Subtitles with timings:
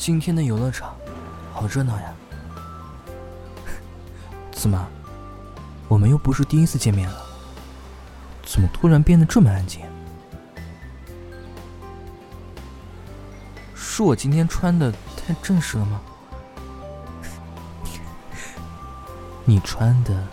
[0.00, 0.96] 今天的游乐场
[1.52, 2.14] 好热闹呀！
[4.50, 4.88] 怎么，
[5.88, 7.22] 我们又不是第一次见面了？
[8.42, 9.82] 怎么突然变得这么安静？
[13.74, 16.00] 是我今天穿的太正式了吗？
[19.44, 20.26] 你穿的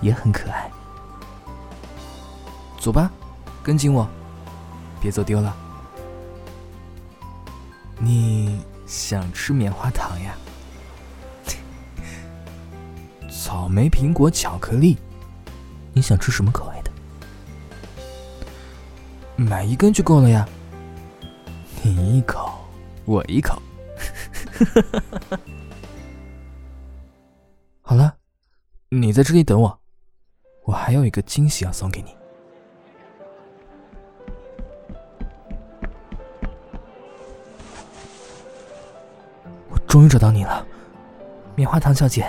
[0.00, 0.68] 也很可爱。
[2.76, 3.08] 走吧，
[3.62, 4.08] 跟紧我，
[5.00, 5.56] 别走丢了。
[8.02, 10.36] 你想吃棉花糖呀？
[13.30, 14.98] 草莓、苹果、巧克力，
[15.92, 16.90] 你想吃什么口味的？
[19.36, 20.44] 买一根就够了呀。
[21.84, 22.50] 你一口，
[23.04, 23.62] 我一口。
[27.80, 28.16] 好了，
[28.88, 29.80] 你在这里等我，
[30.64, 32.12] 我还有一个惊喜要送给你。
[39.90, 40.64] 终于找到你了，
[41.56, 42.24] 棉花糖小姐。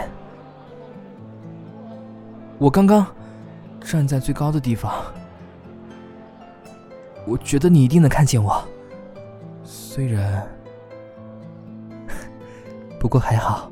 [2.58, 3.06] 我刚刚
[3.82, 4.92] 站在最高的地方。
[7.28, 8.68] 我觉得你一定能看见我，
[9.64, 10.44] 虽然，
[13.00, 13.72] 不过还好，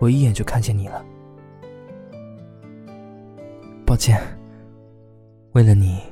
[0.00, 1.04] 我一眼就看见你了。
[3.86, 4.20] 抱歉，
[5.52, 6.02] 为了你，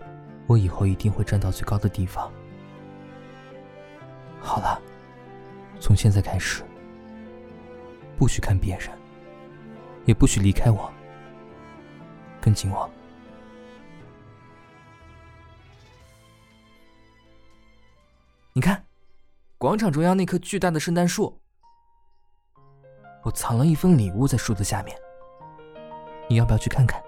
[0.46, 2.30] 我以后一定会站到最高的地方。
[4.38, 4.80] 好了，
[5.80, 6.64] 从现在开始，
[8.18, 8.90] 不许看别人，
[10.04, 10.90] 也不许离开我，
[12.40, 12.88] 跟紧我。
[18.52, 18.84] 你看，
[19.58, 21.38] 广场中央那棵巨大的圣诞树，
[23.22, 24.96] 我藏了一份礼物在树的下面。
[26.28, 27.02] 你要不要去看看？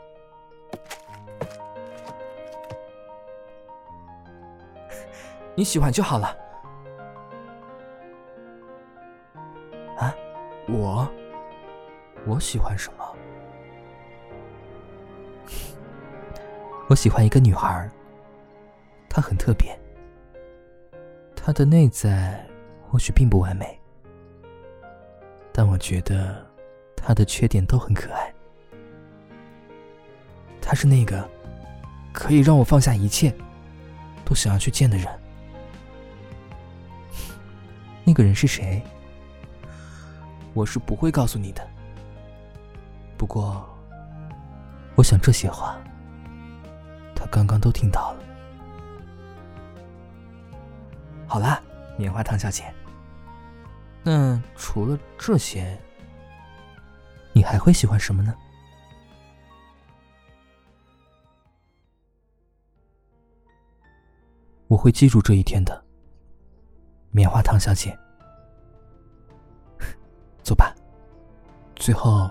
[5.56, 6.36] 你喜欢就好了。
[10.78, 11.10] 我，
[12.24, 13.16] 我喜欢什么？
[16.88, 17.90] 我喜欢一个女孩，
[19.08, 19.76] 她很特别。
[21.34, 22.46] 她的内在
[22.88, 23.76] 或许并不完美，
[25.52, 26.46] 但我觉得
[26.94, 28.32] 他的缺点都很可爱。
[30.60, 31.26] 他是那个
[32.12, 33.34] 可以让我放下一切，
[34.24, 35.06] 都想要去见的人。
[38.04, 38.82] 那个人是谁？
[40.54, 41.66] 我是不会告诉你的。
[43.16, 43.68] 不过，
[44.94, 45.78] 我想这些话，
[47.14, 48.24] 他刚刚都听到了。
[51.26, 51.60] 好啦，
[51.96, 52.64] 棉花糖小姐。
[54.02, 55.78] 那除了这些，
[57.32, 58.34] 你还会喜欢什么呢？
[64.68, 65.84] 我会记住这一天的，
[67.10, 67.98] 棉花糖小姐。
[70.48, 70.74] 走吧，
[71.76, 72.26] 最后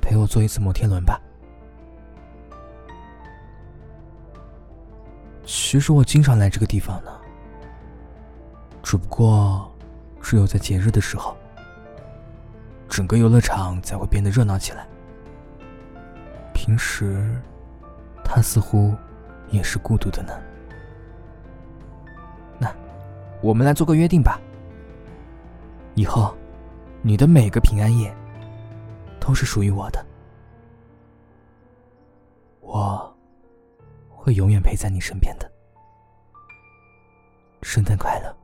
[0.00, 1.20] 陪我坐一次摩天轮吧。
[5.44, 7.10] 其实我经常来这个地方呢。
[8.82, 9.70] 只不过，
[10.22, 11.36] 只有在节日的时候，
[12.88, 14.86] 整个游乐场才会变得热闹起来。
[16.54, 17.38] 平时，
[18.24, 18.94] 它似乎
[19.50, 20.32] 也是孤独的呢。
[22.58, 22.74] 那，
[23.42, 24.40] 我们来做个约定吧。
[25.94, 26.34] 以后，
[27.02, 28.14] 你的每个平安夜
[29.18, 30.04] 都是属于我的。
[32.60, 33.16] 我
[34.08, 35.50] 会永远陪在你身边的。
[37.62, 38.36] 圣诞快乐！